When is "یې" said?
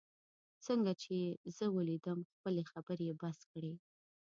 1.23-1.29, 3.09-3.15